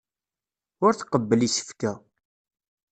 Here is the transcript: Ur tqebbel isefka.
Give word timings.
Ur 0.85 0.91
tqebbel 0.95 1.41
isefka. 1.47 1.91